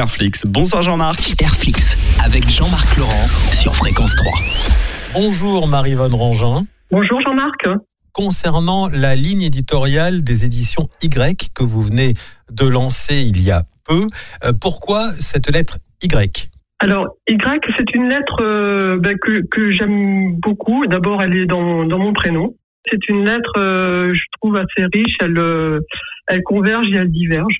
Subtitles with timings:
[0.00, 0.46] Airflix.
[0.46, 1.34] Bonsoir Jean-Marc.
[1.42, 4.32] Airflix avec Jean-Marc Laurent sur Fréquence 3.
[5.12, 6.62] Bonjour Marie-Vonne Rangin.
[6.92, 7.66] Bonjour Jean-Marc.
[8.14, 12.12] Concernant la ligne éditoriale des éditions Y que vous venez
[12.52, 14.06] de lancer il y a peu,
[14.44, 16.48] euh, pourquoi cette lettre Y?
[16.78, 20.86] Alors, Y, c'est une lettre euh, bah, que, que j'aime beaucoup.
[20.86, 22.54] D'abord, elle est dans, dans mon prénom.
[22.88, 25.16] C'est une lettre, euh, je trouve, assez riche.
[25.20, 25.80] Elle, euh,
[26.28, 27.56] elle converge et elle diverge.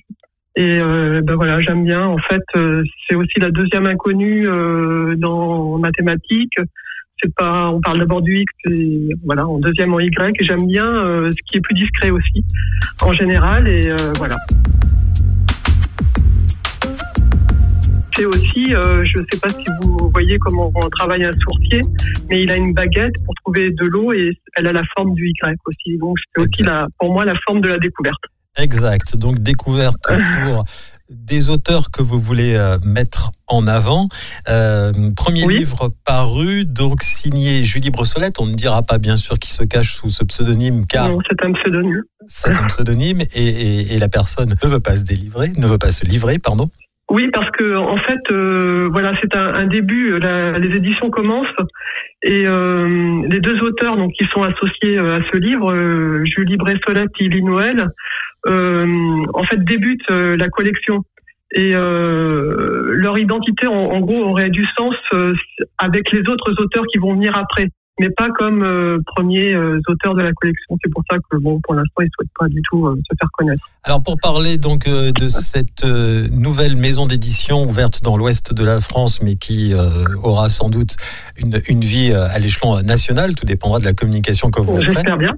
[0.59, 2.05] Et euh, ben voilà, j'aime bien.
[2.05, 6.57] En fait, euh, c'est aussi la deuxième inconnue euh, dans mathématiques.
[7.21, 10.35] C'est pas, on parle d'abord du X, et voilà, en deuxième en Y.
[10.37, 10.83] Et j'aime bien
[11.31, 12.43] ce qui est plus discret aussi,
[13.01, 13.69] en général.
[13.69, 14.35] Et voilà.
[18.15, 21.79] C'est aussi, je ne sais pas si vous voyez comment on travaille un sourcier,
[22.29, 25.29] mais il a une baguette pour trouver de l'eau et elle a la forme du
[25.29, 25.97] Y aussi.
[25.97, 28.23] Donc c'est aussi la, pour moi la forme de la découverte.
[28.59, 29.17] Exact.
[29.17, 30.07] Donc découverte
[30.43, 30.65] pour
[31.09, 34.07] des auteurs que vous voulez euh, mettre en avant.
[34.47, 38.39] Euh, premier livre paru, donc signé Julie Brossolette.
[38.39, 41.43] On ne dira pas bien sûr qui se cache sous ce pseudonyme, car non, c'est
[41.43, 42.03] un pseudonyme.
[42.25, 46.05] C'est un pseudonyme et, la personne ne veut pas se délivrer, ne veut pas se
[46.05, 46.69] livrer, pardon.
[47.09, 50.19] Oui, parce que en fait, euh, voilà, c'est un, début.
[50.19, 51.47] les éditions commencent
[52.21, 55.73] et les deux auteurs, donc, qui sont associés à ce livre,
[56.25, 57.89] Julie Brossolette et Lily Noël,
[58.47, 61.03] en fait débutent euh, la collection.
[61.51, 64.95] Et euh, leur identité en, en, gros aurait du sens
[65.79, 70.15] avec les autres auteurs qui vont venir après mais pas comme euh, premier euh, auteur
[70.15, 70.77] de la collection.
[70.83, 73.15] C'est pour ça que, bon, pour l'instant, ils ne souhaitent pas du tout euh, se
[73.19, 73.63] faire connaître.
[73.83, 79.21] Alors, pour parler donc de cette nouvelle maison d'édition ouverte dans l'ouest de la France,
[79.21, 79.73] mais qui
[80.23, 80.95] aura sans doute
[81.37, 84.93] une, une vie à l'échelon national, tout dépendra de la communication que vous ferez.
[84.93, 85.33] J'espère bien.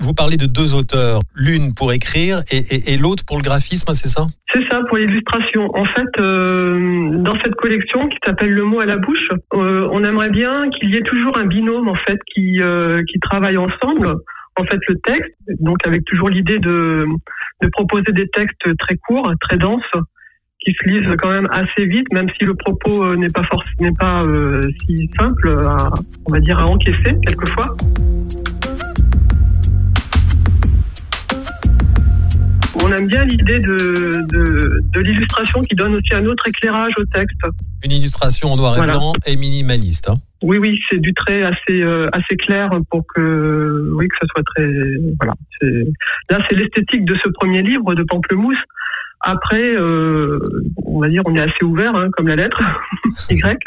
[0.00, 3.92] vous parlez de deux auteurs, l'une pour écrire et, et, et l'autre pour le graphisme,
[3.92, 4.26] c'est ça?
[4.52, 5.68] C'est ça pour l'illustration.
[5.74, 6.95] En fait, euh,
[7.26, 10.94] dans cette collection qui s'appelle Le mot à la bouche, euh, on aimerait bien qu'il
[10.94, 14.14] y ait toujours un binôme en fait qui euh, qui travaille ensemble.
[14.58, 17.04] En fait, le texte, donc avec toujours l'idée de
[17.62, 19.82] de proposer des textes très courts, très denses,
[20.60, 23.92] qui se lisent quand même assez vite, même si le propos n'est pas forcément n'est
[23.98, 24.24] pas
[24.86, 25.88] si simple, à,
[26.28, 27.76] on va dire à encaisser quelquefois.
[32.86, 34.22] On aime bien l'idée de,
[34.92, 37.40] de, l'illustration qui donne aussi un autre éclairage au texte.
[37.84, 40.08] Une illustration en noir et blanc et minimaliste.
[40.08, 40.16] Hein.
[40.42, 44.42] Oui, oui, c'est du trait assez euh, assez clair pour que oui que ce soit
[44.54, 44.68] très
[45.18, 45.34] voilà.
[46.30, 48.58] Là, c'est l'esthétique de ce premier livre de Pamplemousse.
[49.20, 50.38] Après, euh,
[50.84, 52.60] on va dire, on est assez ouvert, hein, comme la lettre
[53.30, 53.58] Y.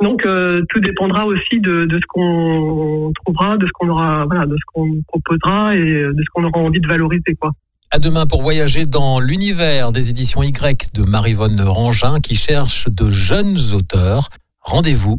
[0.00, 4.46] Donc, euh, tout dépendra aussi de, de ce qu'on trouvera, de ce qu'on aura, voilà,
[4.46, 7.50] de ce qu'on proposera et de ce qu'on aura envie de valoriser, quoi.
[7.96, 13.08] À demain pour voyager dans l'univers des éditions Y de Marivonne Rangin qui cherche de
[13.08, 14.28] jeunes auteurs.
[14.60, 15.18] Rendez-vous